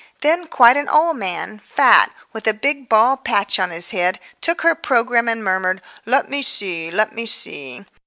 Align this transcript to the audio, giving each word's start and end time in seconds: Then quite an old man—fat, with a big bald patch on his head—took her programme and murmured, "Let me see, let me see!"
Then 0.21 0.47
quite 0.47 0.77
an 0.77 0.89
old 0.89 1.17
man—fat, 1.17 2.11
with 2.33 2.47
a 2.47 2.55
big 2.55 2.89
bald 2.89 3.23
patch 3.23 3.59
on 3.59 3.69
his 3.69 3.91
head—took 3.91 4.61
her 4.61 4.73
programme 4.73 5.27
and 5.29 5.43
murmured, 5.43 5.79
"Let 6.07 6.27
me 6.27 6.41
see, 6.41 6.89
let 6.89 7.13
me 7.13 7.27
see!" 7.27 7.85